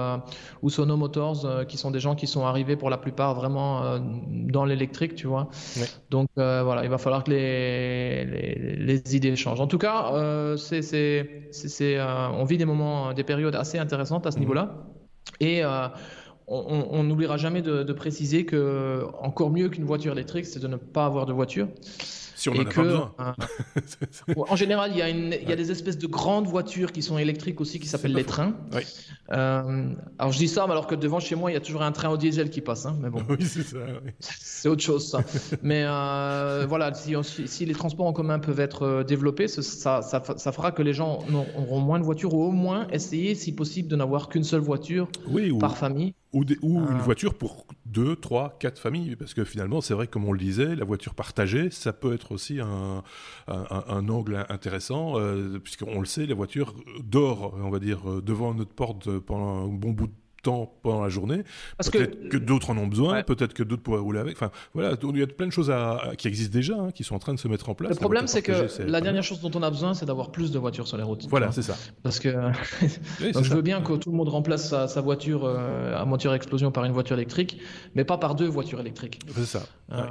[0.63, 3.99] ou Sono Motors, qui sont des gens qui sont arrivés pour la plupart vraiment
[4.31, 5.49] dans l'électrique, tu vois.
[6.11, 9.61] Donc, voilà, il va falloir que les, les, les idées changent.
[9.61, 10.13] En tout cas,
[10.59, 14.41] c'est, c'est, c'est, on vit des moments, des périodes assez intéressantes à ce mmh.
[14.41, 14.75] niveau-là.
[15.41, 15.63] Et
[16.49, 21.07] on n'oubliera jamais de, préciser que encore mieux qu'une voiture électrique, c'est de ne pas
[21.07, 21.69] avoir de voiture.
[22.37, 23.15] Si on en a pas besoin.
[23.19, 27.01] Euh, en général, il y, a il y, a des espèces de grandes voitures qui
[27.01, 28.55] sont électriques aussi, qui s'appellent les trains.
[28.75, 28.83] Oui.
[29.33, 31.93] Euh, alors je dis ça, alors que devant chez moi, il y a toujours un
[31.93, 32.85] train au diesel qui passe.
[32.85, 33.23] Hein, mais bon.
[33.29, 33.79] Oui, c'est ça.
[34.21, 35.21] c'est autre chose, ça.
[35.63, 40.53] mais euh, voilà, si, si, les transports en commun peuvent être développés, ça, ça, ça,
[40.53, 41.21] fera que les gens
[41.57, 45.09] auront moins de voitures, ou au moins essayer, si possible, de n'avoir qu'une seule voiture
[45.59, 46.15] par famille.
[46.37, 50.27] Ou, ou une voiture pour deux, trois, quatre familles, parce que finalement, c'est vrai, comme
[50.27, 53.03] on le disait, la voiture partagée, ça peut être aussi un,
[53.49, 58.75] un, angle intéressant, euh, puisqu'on le sait, la voiture dort, on va dire, devant notre
[58.75, 60.13] porte pendant un bon bout de
[60.83, 61.43] pendant la journée.
[61.79, 64.37] Peut-être que, d'autres en ont besoin, peut-être que d'autres pourraient rouler avec.
[64.37, 67.15] Enfin, voilà, il y a plein de choses à, qui existent déjà, hein, qui sont
[67.15, 67.91] en train de se mettre en place.
[67.91, 70.59] Le problème, c'est que la dernière chose dont on a besoin, c'est d'avoir plus de
[70.59, 71.27] voitures sur les routes.
[71.29, 71.77] Voilà, c'est ça.
[72.03, 72.29] Parce que
[73.21, 76.85] je veux bien que tout le monde remplace sa, voiture euh, à moteur explosion par
[76.85, 77.59] une voiture électrique,
[77.95, 79.21] mais pas par deux voitures électriques.
[79.35, 79.63] C'est ça.
[79.93, 80.05] Euh,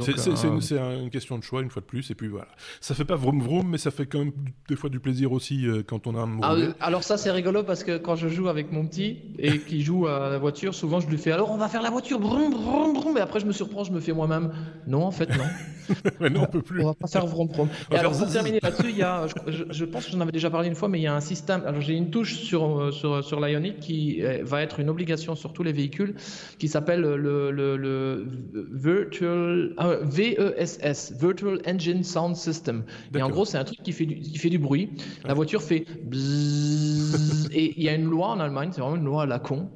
[0.00, 2.48] c'est euh, une, question de choix, une fois de plus, et puis voilà.
[2.80, 4.32] Ça fait pas vroom vroom, mais ça fait quand même
[4.68, 6.38] des fois du plaisir aussi quand on a un.
[6.42, 9.76] Ah, alors ça, c'est rigolo parce que quand je joue avec mon petit et qui,
[9.76, 12.18] qui, joue à la voiture, souvent je lui fais alors on va faire la voiture,
[12.18, 14.52] brum, brum, brum, et après je me surprends, je me fais moi-même.
[14.86, 15.44] Non, en fait, non.
[16.20, 16.82] mais non, on peut plus.
[16.82, 17.68] On va pas faire vroom vroom.
[17.90, 20.50] Et alors, pour terminer là-dessus, il y a, je, je, pense que j'en avais déjà
[20.50, 21.62] parlé une fois, mais il y a un système.
[21.66, 25.52] Alors, j'ai une touche sur, sur, sur l'Ionic qui euh, va être une obligation sur
[25.52, 26.14] tous les véhicules
[26.58, 28.26] qui s'appelle le, le, le,
[28.72, 32.84] Virtual, euh, VESS, Virtual Engine Sound System.
[33.14, 34.90] Et en gros, c'est un truc qui fait du, qui fait du bruit.
[35.24, 39.04] La voiture fait bzzz, et il y a une loi en Allemagne, c'est vraiment une
[39.04, 39.70] loi à la con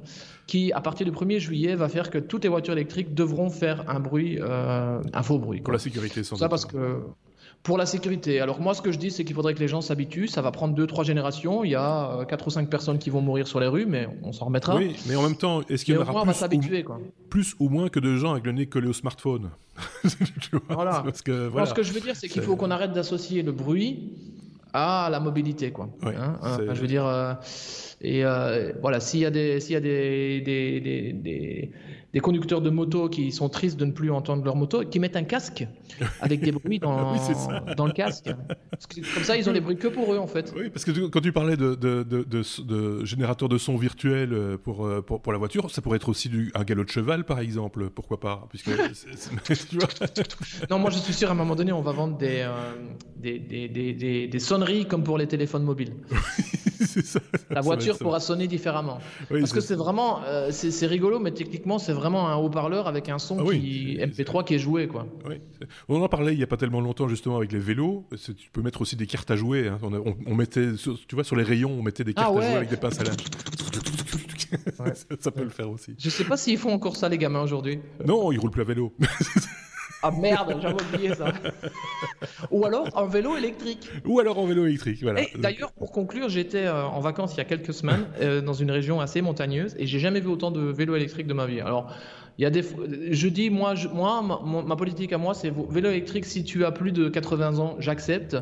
[0.47, 3.85] qui, à partir du 1er juillet, va faire que toutes les voitures électriques devront faire
[3.89, 5.59] un bruit, euh, un faux bruit.
[5.59, 5.65] Quoi.
[5.65, 6.99] Pour la sécurité, sans Ça parce que
[7.63, 8.41] pour la sécurité.
[8.41, 10.27] Alors moi, ce que je dis, c'est qu'il faudrait que les gens s'habituent.
[10.27, 11.63] Ça va prendre deux, trois générations.
[11.63, 14.33] Il y a 4 ou 5 personnes qui vont mourir sur les rues, mais on
[14.33, 14.75] s'en remettra.
[14.75, 16.99] Oui, mais en même temps, est-ce qu'il y en aura plus, ou, quoi.
[17.29, 19.49] plus ou moins que de gens avec le nez collé au smartphone?
[20.69, 21.01] Voilà.
[21.03, 21.65] Parce que, voilà.
[21.65, 24.11] ce que je veux dire, c'est qu'il faut qu'on arrête d'associer le bruit
[24.73, 25.89] à la mobilité, quoi.
[26.03, 27.33] Hein, hein, je veux dire, euh,
[28.03, 31.71] et euh, voilà, s'il y a des, s'il y a des, des, des,
[32.11, 35.15] des, conducteurs de moto qui sont tristes de ne plus entendre leur moto, qui mettent
[35.15, 35.65] un casque
[36.19, 37.15] avec des bruits dans,
[37.77, 38.25] dans le casque.
[38.25, 40.53] comme ça, ils ont les bruits que pour eux, en fait.
[40.53, 44.57] Oui, parce que quand tu parlais de, de, de, de générateur de son virtuel euh,
[44.57, 47.39] pour, pour, pour, la voiture, ça pourrait être aussi du, un galop de cheval, par
[47.39, 47.89] exemple.
[47.89, 48.67] Pourquoi pas Puisque,
[50.69, 52.45] Non, moi, je suis sûr, à un moment donné, on va vendre des,
[53.17, 55.93] des, des, des, sonneries comme pour les téléphones mobiles.
[57.01, 58.99] ça, la voiture pourra sonner différemment.
[59.29, 63.19] Parce que c'est vraiment, euh, c'est rigolo, mais techniquement, c'est vraiment un haut-parleur avec un
[63.19, 64.87] son ah qui, MP3 qui est joué.
[64.87, 65.07] Quoi.
[65.89, 68.05] On en parlait il n'y a pas tellement longtemps justement avec les vélos.
[68.11, 69.67] Tu peux mettre aussi des cartes à jouer.
[69.67, 69.79] Hein.
[70.25, 70.73] On, mettait,
[71.07, 72.99] tu vois, sur les rayons, on mettait des cartes ah à jouer avec des pinces
[72.99, 73.03] à
[75.19, 75.95] ça, peut le faire aussi.
[75.97, 77.79] Je sais pas s'ils font encore ça les gamins aujourd'hui.
[78.05, 78.93] Non, ils roulent plus à vélo.
[80.05, 81.31] Ah merde, j'avais oublié ça.
[82.51, 83.89] Ou alors en vélo électrique.
[84.05, 85.21] Ou alors en vélo électrique, voilà.
[85.37, 88.69] D'ailleurs, pour conclure, j'étais euh, en vacances il y a quelques semaines euh, dans une
[88.69, 91.61] région assez montagneuse et j'ai jamais vu autant de vélos électriques de ma vie.
[91.61, 91.89] Alors,
[92.37, 92.63] il y a des,
[93.11, 96.25] je dis moi, moi, ma, politique à moi, c'est vélo électrique.
[96.25, 98.35] Si tu as plus de 80 ans, j'accepte.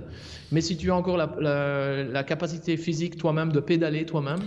[0.52, 4.40] Mais si tu as encore la, la capacité physique toi-même de pédaler toi-même,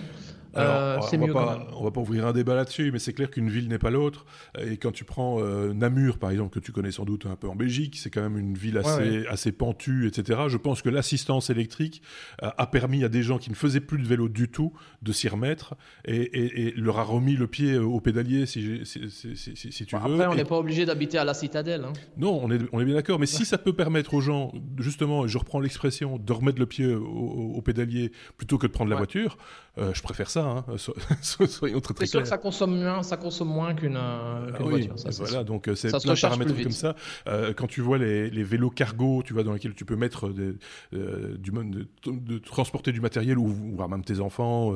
[0.57, 1.33] euh, c'est mieux.
[1.33, 3.91] Pas, on va pas ouvrir un débat là-dessus, mais c'est clair qu'une ville n'est pas
[3.91, 4.27] l'autre.
[4.59, 7.49] Et quand tu prends euh, Namur, par exemple, que tu connais sans doute un peu
[7.49, 10.43] en Belgique, c'est quand même une ville assez, assez pentue, etc.
[10.49, 12.03] Je pense que l'assistance électrique
[12.43, 15.13] euh, a permis à des gens qui ne faisaient plus de vélo du tout de
[15.13, 19.09] s'y remettre et, leur a remis le pied au pédalier, si, si,
[19.55, 20.03] si, tu veux.
[20.03, 21.85] Après, on n'est pas obligé d'habiter à la citadelle.
[21.85, 21.93] Hein.
[22.17, 23.19] Non, on est, on est bien d'accord.
[23.19, 26.87] Mais si ça peut permettre aux gens, justement, je reprends l'expression, de remettre le pied
[26.87, 29.39] au, pédalier plutôt que de prendre la voiture,
[29.77, 30.44] je préfère ça.
[30.45, 30.65] Hein.
[31.21, 34.63] soyons très très C'est sûr que ça consomme moins, ça consomme moins qu'une euh, ah
[34.63, 34.99] voiture.
[34.99, 36.95] Ça, voilà, donc euh, c'est plein de paramètres comme ça.
[37.29, 40.29] Euh, quand tu vois les, les, vélos cargo, tu vois dans lesquels tu peux mettre
[40.29, 40.53] des,
[40.93, 44.75] du de, de, transporter du matériel ou, ou même tes enfants,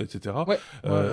[0.00, 0.34] etc.
[0.46, 0.58] Ouais,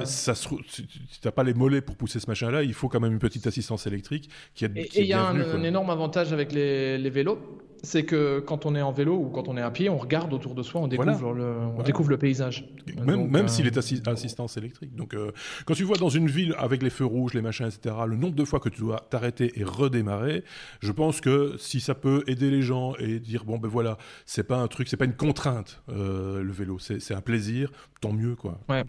[0.06, 0.48] ça si
[0.88, 0.88] tu
[1.26, 3.88] n'as pas les mollets pour pousser ce machin-là, il faut quand même une petite assistance
[3.88, 4.78] électrique qui est.
[4.78, 7.40] Et il y a un, énorme avantage avec les, les vélos
[7.84, 10.34] c'est que quand on est en vélo ou quand on est à pied, on regarde
[10.34, 12.66] autour de soi, on découvre, le, on découvre le paysage.
[13.06, 14.96] Même, même s'il est assi assistance électrique.
[14.96, 15.32] Donc, euh,
[15.66, 18.36] quand tu vois dans une ville avec les feux rouges, les machins, etc., le nombre
[18.36, 20.46] de fois que tu dois t'arrêter et redémarrer,
[20.80, 24.48] je pense que si ça peut aider les gens et dire bon ben voilà, c'est
[24.48, 27.70] pas un truc, c'est pas une contrainte euh, le vélo, c'est un plaisir,
[28.00, 28.60] tant mieux quoi.
[28.70, 28.84] Ouais.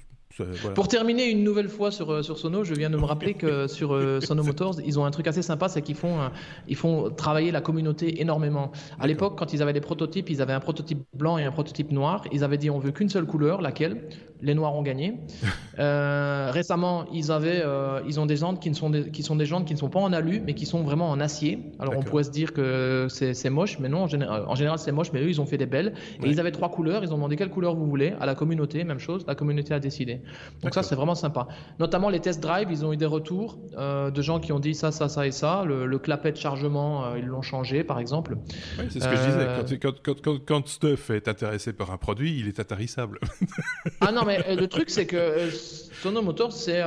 [0.74, 3.66] Pour terminer une nouvelle fois sur, euh, sur Sono, je viens de me rappeler que
[3.68, 6.18] sur euh, Sono Motors, ils ont un truc assez sympa, c'est qu'ils font,
[6.68, 8.72] ils font travailler la communauté énormément.
[8.98, 11.92] À l'époque, quand ils avaient des prototypes, ils avaient un prototype blanc et un prototype
[11.92, 12.24] noir.
[12.32, 14.08] Ils avaient dit on veut qu'une seule couleur, laquelle?
[14.42, 15.14] Les noirs ont gagné.
[15.80, 17.64] Euh, récemment, ils avaient,
[18.06, 19.88] ils ont des jantes qui, ne sont des, qui sont des jantes qui ne sont
[19.88, 21.72] pas en alu, mais qui sont vraiment en acier.
[21.80, 24.92] Alors on pourrait se dire que c'est moche, mais non, en, général, en général c'est
[24.92, 25.94] moche, mais eux ils ont fait des belles.
[26.22, 27.02] Et ils avaient trois couleurs.
[27.02, 29.24] Ils ont demandé quelle couleur vous voulez à la communauté, même chose.
[29.26, 30.20] La communauté a décidé.
[30.62, 31.46] Donc ça, c'est vraiment sympa.
[31.78, 34.74] Notamment les test drive, ils ont eu des retours euh, de gens qui ont dit
[34.74, 35.64] ça, ça, ça et ça.
[35.64, 38.36] Le, clapet de chargement, euh, ils l'ont changé, par exemple.
[38.78, 39.38] Oui, c'est ce que je disais.
[39.38, 43.20] Euh, quand, quand, quand, quand, Stuff est intéressé par un produit, il est atterrissable.
[44.00, 45.50] ah non, mais le truc, c'est que
[46.02, 46.82] Sono Motors, c'est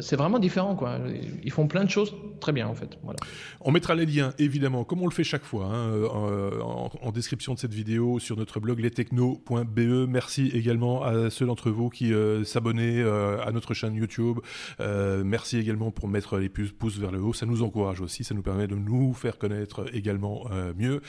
[0.00, 0.74] c'est vraiment différent.
[0.74, 0.98] Quoi.
[1.42, 2.98] Ils font plein de choses très bien, en fait.
[3.02, 3.18] Voilà.
[3.60, 7.54] On mettra les liens, évidemment, comme on le fait chaque fois, hein, en, en, description
[7.54, 10.08] de cette vidéo sur notre blog lestechno.be.
[10.08, 14.38] Merci également à ceux d'entre vous qui euh, à notre chaîne YouTube.
[14.80, 17.32] Euh, merci également pour mettre les pouces vers le haut.
[17.32, 18.24] Ça nous encourage aussi.
[18.24, 21.00] Ça nous permet de nous faire connaître également euh, mieux.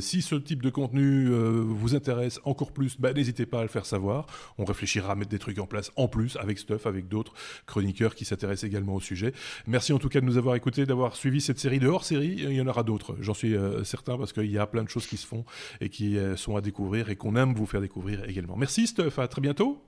[0.00, 3.86] si ce type de contenu vous intéresse encore plus, bah, n'hésitez pas à le faire
[3.86, 4.26] savoir.
[4.58, 7.34] On réfléchira à mettre des trucs en place en plus avec Stuff, avec d'autres
[7.66, 9.32] chroniqueurs qui s'intéressent également au sujet.
[9.66, 12.36] Merci en tout cas de nous avoir écoutés, d'avoir suivi cette série de hors-série.
[12.38, 15.06] Il y en aura d'autres, j'en suis certain, parce qu'il y a plein de choses
[15.06, 15.44] qui se font
[15.80, 18.56] et qui sont à découvrir et qu'on aime vous faire découvrir également.
[18.56, 19.87] Merci Stuff, à très bientôt.